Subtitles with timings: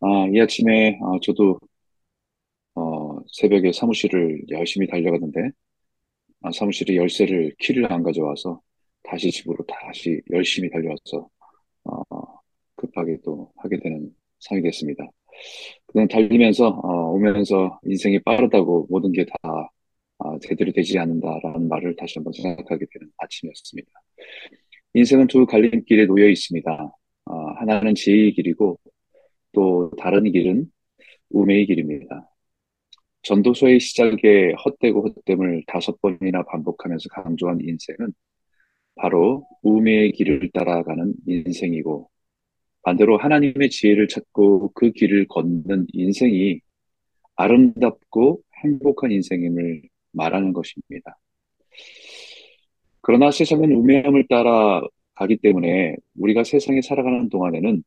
[0.00, 1.58] 아, 이 아침에 아, 저도
[2.74, 5.50] 어, 새벽에 사무실을 열심히 달려갔는데
[6.42, 8.60] 아, 사무실에 열쇠를 키를 안 가져와서
[9.02, 11.28] 다시 집으로 다시 열심히 달려와서
[11.84, 12.02] 어,
[12.76, 14.10] 급하게 또 하게 되는
[14.40, 15.04] 상황이 됐습니다.
[15.86, 19.34] 그냥 달리면서 어, 오면서 인생이 빠르다고 모든 게다
[20.18, 23.90] 아, 제대로 되지 않는다라는 말을 다시 한번 생각하게 되는 아침이었습니다.
[24.94, 26.70] 인생은 두 갈림길에 놓여 있습니다.
[27.26, 28.78] 아, 하나는 지혜의 길이고
[29.52, 30.70] 또 다른 길은
[31.30, 32.28] 우매의 길입니다.
[33.22, 38.12] 전도서의 시작에 헛되고 헛됨을 다섯 번이나 반복하면서 강조한 인생은
[38.96, 42.10] 바로 우매의 길을 따라가는 인생이고
[42.82, 46.60] 반대로 하나님의 지혜를 찾고 그 길을 걷는 인생이
[47.36, 49.82] 아름답고 행복한 인생임을
[50.12, 51.18] 말하는 것입니다.
[53.02, 54.82] 그러나 세상은 우매함을 따라
[55.14, 57.82] 가기 때문에 우리가 세상에 살아가는 동안에는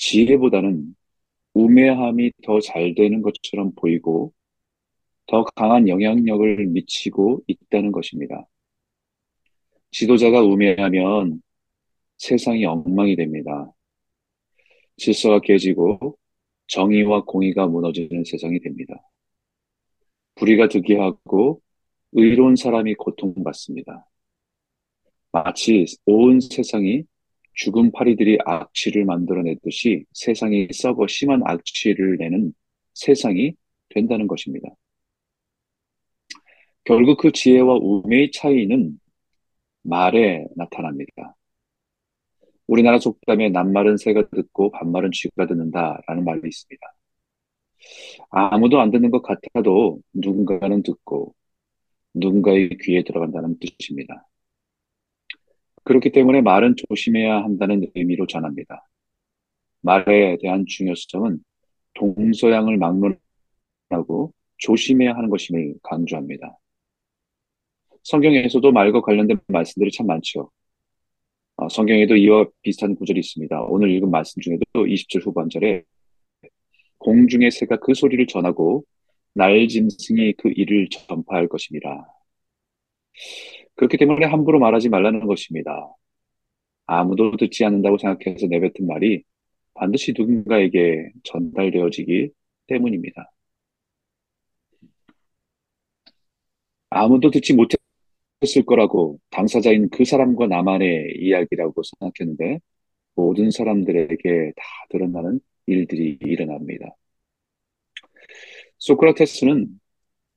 [0.00, 0.96] 지혜보다는
[1.54, 4.32] 우매함이 더 잘 되는 것처럼 보이고
[5.26, 8.46] 더 강한 영향력을 미치고 있다는 것입니다.
[9.90, 11.42] 지도자가 우매하면
[12.16, 13.70] 세상이 엉망이 됩니다.
[14.96, 16.16] 질서가 깨지고
[16.68, 18.94] 정의와 공의가 무너지는 세상이 됩니다.
[20.36, 21.60] 불의가 득이 하고
[22.12, 24.06] 의로운 사람이 고통받습니다.
[25.32, 27.04] 마치 온 세상이
[27.54, 32.52] 죽은 파리들이 악취를 만들어내듯이 세상이 썩어 심한 악취를 내는
[32.94, 33.54] 세상이
[33.90, 34.68] 된다는 것입니다.
[36.84, 38.98] 결국 그 지혜와 우매의 차이는
[39.82, 41.36] 말에 나타납니다.
[42.66, 46.94] 우리나라 속담에 낱말은 새가 듣고 반말은 쥐가 듣는다라는 말이 있습니다.
[48.30, 51.34] 아무도 안 듣는 것 같아도 누군가는 듣고
[52.14, 54.26] 누군가의 귀에 들어간다는 뜻입니다.
[55.90, 58.86] 그렇기 때문에 말은 조심해야 한다는 의미로 전합니다.
[59.80, 61.40] 말에 대한 중요성은
[61.94, 66.56] 동서양을 막론하고 조심해야 하는 것임을 강조합니다.
[68.04, 70.52] 성경에서도 말과 관련된 말씀들이 참 많죠.
[71.56, 73.60] 어, 성경에도 이와 비슷한 구절이 있습니다.
[73.62, 75.82] 오늘 읽은 말씀 중에도 20절 후반절에
[76.98, 78.84] 공중의 새가 그 소리를 전하고
[79.34, 82.06] 날 짐승이 그 일을 전파할 것입니다.
[83.80, 85.94] 그렇기 때문에 함부로 말하지 말라는 것입니다.
[86.84, 89.22] 아무도 듣지 않는다고 생각해서 내뱉은 말이
[89.72, 92.30] 반드시 누군가에게 전달되어지기
[92.66, 93.30] 때문입니다.
[96.90, 102.60] 아무도 듣지 못했을 거라고 당사자인 그 사람과 나만의 이야기라고 생각했는데
[103.14, 106.94] 모든 사람들에게 다 드러나는 일들이 일어납니다.
[108.78, 109.80] 소크라테스는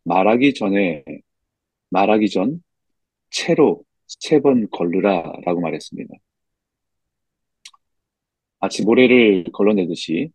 [0.05, 1.03] 말하기 전에
[1.89, 2.61] 말하기 전
[3.33, 6.13] 채로 세 번 걸르라 라고 말했습니다.
[8.59, 10.31] 마치 모래를 걸러내듯이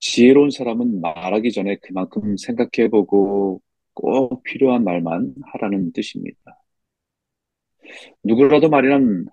[0.00, 3.60] 지혜로운 사람은 말하기 전에 그만큼 생각해보고
[3.94, 6.58] 꼭 필요한 말만 하라는 뜻입니다.
[8.24, 9.26] 누구라도 말이란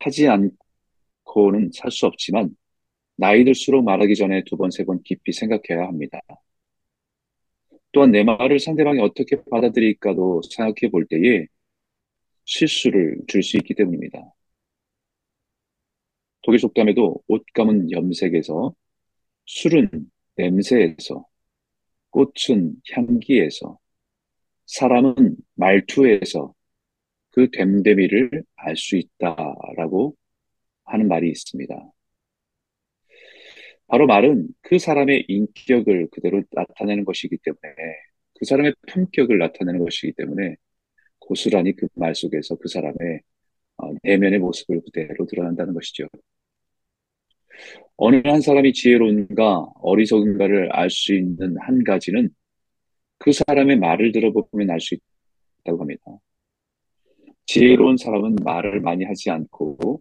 [0.00, 2.56] 하지 않고는 살 수 없지만
[3.16, 6.20] 나이 들수록 말하기 전에 두 번, 세 번 깊이 생각해야 합니다.
[7.92, 11.46] 또한 내 말을 상대방이 어떻게 받아들일까도 생각해 볼 때에
[12.44, 14.32] 실수를 줄 수 있기 때문입니다.
[16.42, 18.74] 독일 속담에도 옷감은 염색에서
[19.46, 21.26] 술은 냄새에서
[22.10, 23.78] 꽃은 향기에서
[24.66, 26.54] 사람은 말투에서
[27.32, 30.16] 그 됨됨이를 알 수 있다라고
[30.84, 31.74] 하는 말이 있습니다.
[33.90, 37.60] 바로 말은 그 사람의 인격을 그대로 나타내는 것이기 때문에
[38.38, 40.56] 그 사람의 품격을 나타내는 것이기 때문에
[41.20, 43.20] 고스란히 그 말 속에서 그 사람의
[43.78, 46.08] 어, 내면의 모습을 그대로 드러난다는 것이죠.
[47.96, 52.30] 어느 한 사람이 지혜로운가 어리석은가를 알 수 있는 한 가지는
[53.18, 54.96] 그 사람의 말을 들어보면 알 수
[55.64, 56.02] 있다고 합니다.
[57.46, 60.00] 지혜로운 사람은 말을 많이 하지 않고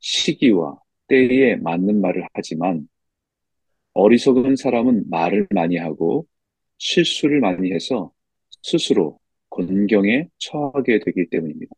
[0.00, 0.78] 시기와
[1.08, 2.88] 때에 맞는 말을 하지만
[3.94, 6.26] 어리석은 사람은 말을 많이 하고
[6.78, 8.12] 실수를 많이 해서
[8.62, 9.18] 스스로
[9.50, 11.74] 곤경에 처하게 되기 때문입니다.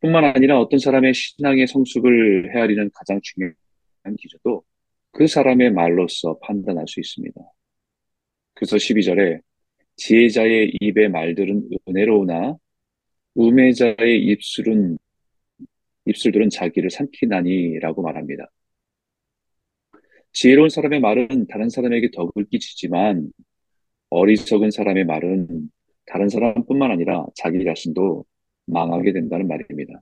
[0.00, 4.62] 뿐만 아니라 어떤 사람의 신앙의 성숙을 헤아리는 가장 중요한 기준도
[5.12, 7.40] 그 사람의 말로서 판단할 수 있습니다.
[8.54, 9.40] 그래서 12절에
[9.96, 12.56] 지혜자의 입의 말들은 은혜로우나
[13.34, 14.98] 우매자의 입술은
[16.06, 18.46] 입술들은 자기를 삼키나니라고 말합니다.
[20.40, 23.32] 지혜로운 사람의 말은 다른 사람에게 덕을 끼치지만
[24.10, 25.68] 어리석은 사람의 말은
[26.06, 28.24] 다른 사람뿐만 아니라 자기 자신도
[28.66, 30.00] 망하게 된다는 말입니다.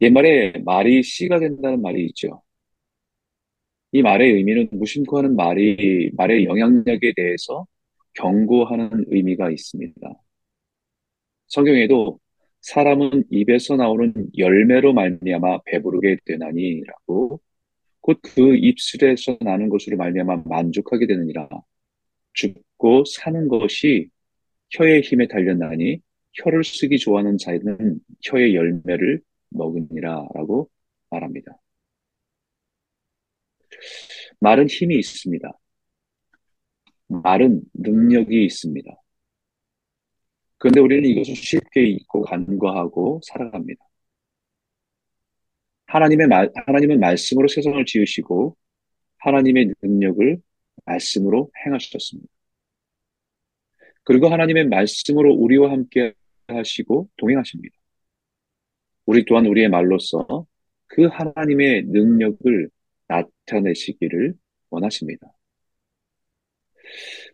[0.00, 2.40] 옛말에 말이 씨가 된다는 말이 있죠.
[3.90, 7.66] 이 말의 의미는 무심코 하는 말이 말의 영향력에 대해서
[8.14, 10.00] 경고하는 의미가 있습니다.
[11.48, 12.20] 성경에도
[12.62, 17.40] 사람은 입에서 나오는 열매로 말미암아 배부르게 되나니라고
[18.00, 21.48] 곧 그 입술에서 나는 것으로 말미암아 만족하게 되느니라
[22.34, 24.10] 죽고 사는 것이
[24.70, 26.00] 혀의 힘에 달렸나니
[26.34, 29.20] 혀를 쓰기 좋아하는 자는 혀의 열매를
[29.50, 30.70] 먹으니라라고
[31.10, 31.52] 말합니다.
[34.40, 35.50] 말은 힘이 있습니다.
[37.08, 39.01] 말은 능력이 있습니다.
[40.62, 43.84] 그런데 우리는 이것을 쉽게 잊고 간과하고 살아갑니다.
[45.86, 48.56] 하나님의 말, 하나님은 말씀으로 세상을 지으시고
[49.18, 50.40] 하나님의 능력을
[50.84, 52.28] 말씀으로 행하셨습니다.
[54.04, 56.14] 그리고 하나님의 말씀으로 우리와 함께
[56.46, 57.76] 하시고 동행하십니다.
[59.06, 60.46] 우리 또한 우리의 말로서
[60.86, 62.70] 그 하나님의 능력을
[63.08, 64.34] 나타내시기를
[64.70, 65.26] 원하십니다.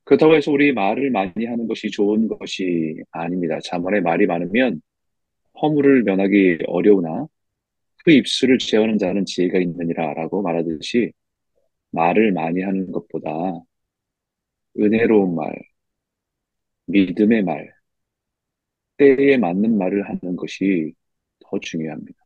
[0.09, 3.59] 그렇다고 해서 우리 말을 많이 하는 것이 좋은 것이 아닙니다.
[3.63, 4.81] 자문에 말이 많으면
[5.61, 7.27] 허물을 면하기 어려우나
[8.05, 11.13] 그 입술을 제어하는 자는 지혜가 있느니라 라고 말하듯이
[11.91, 13.31] 말을 많이 하는 것보다
[14.79, 15.55] 은혜로운 말,
[16.87, 17.71] 믿음의 말,
[18.97, 20.95] 때에 맞는 말을 하는 것이
[21.41, 22.19] 더 중요합니다.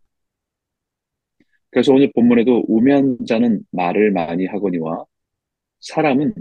[1.70, 5.04] 그래서 오늘 본문에도 우면 자는 말을 많이 하거니와
[5.80, 6.34] 사람은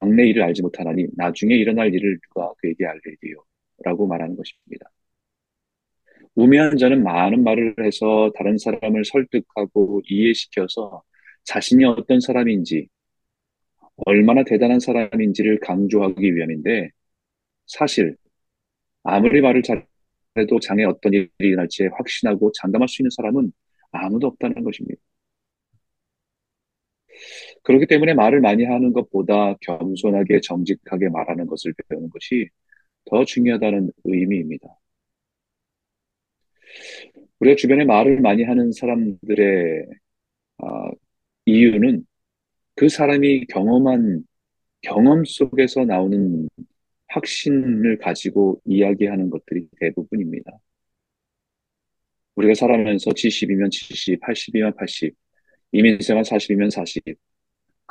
[0.00, 3.44] 장래 일을 알지 못하나니 나중에 일어날 일을 누가 그에게 알리리요
[3.84, 4.90] 라고 말하는 것입니다.
[6.34, 11.02] 우매한 자는 많은 말을 해서 다른 사람을 설득하고 이해시켜서
[11.44, 12.88] 자신이 어떤 사람인지
[14.06, 16.90] 얼마나 대단한 사람인지를 강조하기 위함인데
[17.66, 18.16] 사실
[19.04, 23.52] 아무리 말을 잘해도 장에 어떤 일이 일어날지 확신하고 장담할 수 있는 사람은
[23.92, 25.00] 아무도 없다는 것입니다.
[27.62, 32.48] 그렇기 때문에 말을 많이 하는 것보다 겸손하게 정직하게 말하는 것을 배우는 것이
[33.06, 34.68] 더 중요하다는 의미입니다.
[37.40, 39.86] 우리가 주변에 말을 많이 하는 사람들의
[40.58, 40.90] 어,
[41.46, 42.06] 이유는
[42.76, 44.24] 그 사람이 경험한
[44.82, 46.48] 경험 속에서 나오는
[47.08, 50.52] 확신을 가지고 이야기하는 것들이 대부분입니다.
[52.36, 55.14] 우리가 살아면서 70이면 70, 80이면 80,
[55.72, 57.02] 이민생활 40이면 40,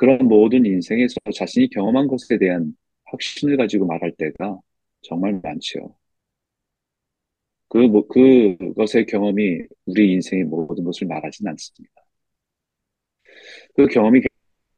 [0.00, 2.74] 그런 모든 인생에서 자신이 경험한 것에 대한
[3.04, 4.58] 확신을 가지고 말할 때가
[5.02, 5.94] 정말 많죠.
[7.68, 11.94] 그, 뭐, 그것의 경험이 우리 인생의 모든 것을 말하진 않습니다.
[13.74, 14.22] 그 경험이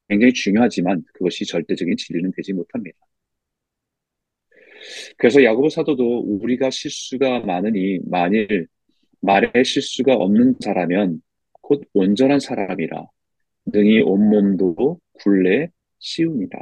[0.08, 2.98] 굉장히 중요하지만 그것이 절대적인 진리는 되지 못합니다.
[5.16, 8.66] 그래서 야고보 사도도 우리가 실수가 많으니 만일
[9.20, 11.22] 말에 실수가 없는 자라면
[11.52, 13.06] 곧 온전한 사람이라
[13.66, 16.58] 능히 온몸도 굴레 씌웁니다.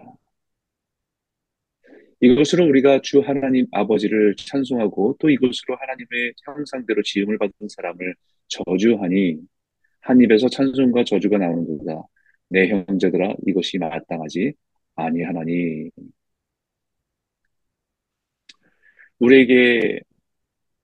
[2.21, 8.15] 이것으로 우리가 주 하나님 아버지를 찬송하고 또 이것으로 하나님의 형상대로 지음을 받은 사람을
[8.49, 9.39] 저주하니
[10.03, 12.03] 한 입에서 찬송과 저주가 나오는도다.
[12.51, 14.53] 내 형제들아 이것이 마땅하지
[14.97, 15.91] 아니하나니
[19.19, 20.01] 우리에게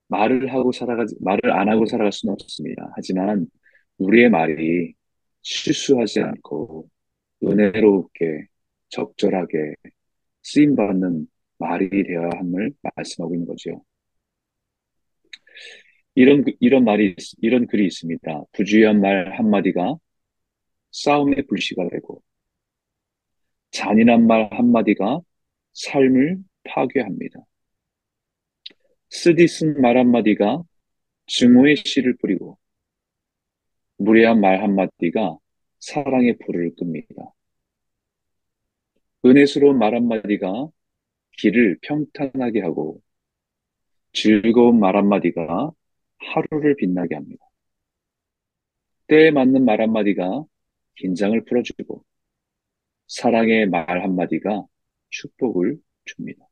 [0.08, 2.90] 말을 하고 살아가 말을 안 하고 살아갈 수는 없습니다.
[2.94, 3.46] 하지만
[3.98, 4.94] 우리의 말이
[5.42, 6.88] 실수하지 않고
[7.42, 8.46] 은혜롭게
[8.88, 9.74] 적절하게
[10.42, 11.26] 쓰임 받는
[11.58, 13.84] 말이 되어야 함을 말씀하고 있는 거죠.
[16.14, 18.44] 이런 이런 말이 이런 글이 있습니다.
[18.52, 19.96] 부주의한 말 한마디가
[20.92, 22.22] 싸움의 불씨가 되고
[23.70, 25.20] 잔인한 말 한마디가
[25.74, 27.40] 삶을 파괴합니다.
[29.10, 30.62] 쓰디 쓴 말 한마디가
[31.26, 32.58] 증오의 씨를 뿌리고
[33.98, 35.36] 무례한 말 한마디가
[35.78, 37.32] 사랑의 불을 끕니다.
[39.24, 40.68] 은혜스러운 말 한마디가
[41.38, 43.00] 길을 평탄하게 하고
[44.12, 45.70] 즐거운 말 한마디가
[46.18, 47.44] 하루를 빛나게 합니다.
[49.08, 50.44] 때에 맞는 말 한마디가
[50.96, 52.04] 긴장을 풀어주고
[53.06, 54.64] 사랑의 말 한마디가
[55.10, 56.46] 축복을 줍니다.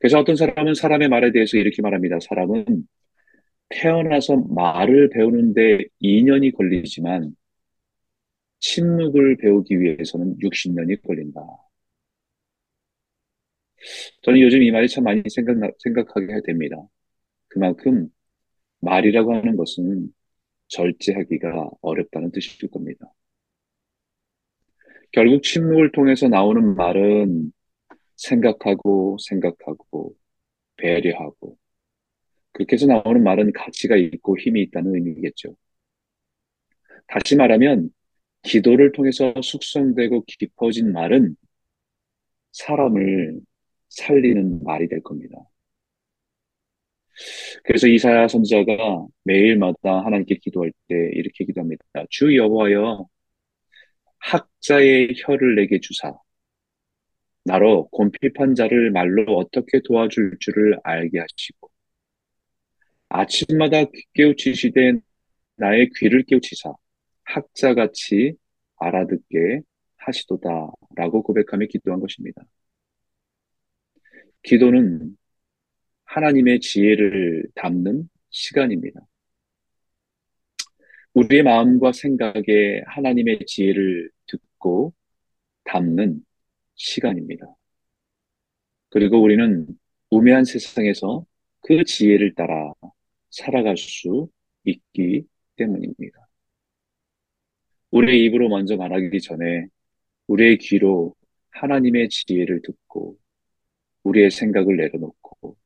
[0.00, 2.18] 그래서 어떤 사람은 사람의 말에 대해서 이렇게 말합니다.
[2.20, 2.88] 사람은
[3.70, 7.34] 태어나서 말을 배우는데 2년이 걸리지만
[8.60, 11.40] 침묵을 배우기 위해서는 60년이 걸린다.
[14.22, 16.76] 저는 요즘 이 말이 참 많이 생각, 생각하게 됩니다.
[17.48, 18.08] 그만큼
[18.80, 20.12] 말이라고 하는 것은
[20.68, 23.12] 절제하기가 어렵다는 뜻일 겁니다.
[25.12, 27.52] 결국 침묵을 통해서 나오는 말은
[28.16, 30.14] 생각하고 생각하고
[30.76, 31.59] 배려하고
[32.60, 35.56] 그렇게 해서 나오는 말은 가치가 있고 힘이 있다는 의미겠죠.
[37.08, 37.90] 다시 말하면
[38.42, 41.36] 기도를 통해서 숙성되고 깊어진 말은
[42.52, 43.40] 사람을
[43.88, 45.36] 살리는 말이 될 겁니다.
[47.64, 51.82] 그래서 이사야 선지자가 매일마다 하나님께 기도할 때 이렇게 기도합니다.
[52.10, 53.06] 주 여호와여
[54.18, 56.12] 학자의 혀를 내게 주사
[57.44, 61.69] 나로 곤핍한 자를 말로 어떻게 도와줄 줄을 알게 하시고
[63.10, 64.92] 아침마다 깨우치시되
[65.56, 66.72] 나의 귀를 깨우치사
[67.24, 68.36] 학자같이
[68.76, 69.62] 알아듣게
[69.98, 72.42] 하시도다라고 고백하며 기도한 것입니다.
[74.42, 75.16] 기도는
[76.04, 79.00] 하나님의 지혜를 담는 시간입니다.
[81.14, 84.94] 우리의 마음과 생각에 하나님의 지혜를 듣고
[85.64, 86.24] 담는
[86.76, 87.46] 시간입니다.
[88.88, 89.66] 그리고 우리는
[90.10, 91.24] 우매한 세상에서
[91.60, 92.72] 그 지혜를 따라
[93.30, 94.28] 살아갈 수
[94.64, 96.28] 있기 때문입니다.
[97.90, 99.66] 우리의 입으로 먼저 말하기 전에
[100.28, 101.14] 우리의 귀로
[101.50, 103.16] 하나님의 지혜를 듣고
[104.04, 105.56] 우리의 생각을 내려놓고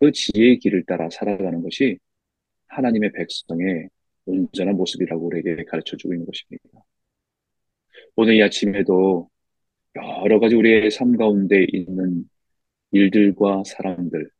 [0.00, 1.98] 그 지혜의 길을 따라 살아가는 것이
[2.68, 3.88] 하나님의 백성의
[4.26, 6.84] 온전한 모습이라고 우리에게 가르쳐 주고 있는 것입니다.
[8.16, 9.28] 오늘 이 아침에도
[10.24, 12.28] 여러 가지 우리의 삶 가운데 있는
[12.92, 14.30] 일들과 사람들,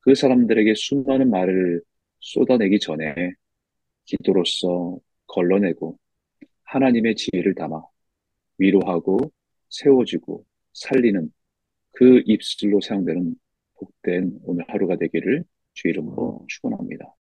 [0.00, 1.82] 그 사람들에게 수많은 말을
[2.26, 3.14] 쏟아내기 전에
[4.04, 5.96] 기도로서 걸러내고
[6.64, 7.82] 하나님의 지혜를 담아
[8.58, 9.18] 위로하고
[9.68, 11.32] 세워주고 살리는
[11.92, 13.36] 그 입술로 사용되는
[13.76, 17.14] 복된 오늘 하루가 되기를 주 이름으로 축원합니다.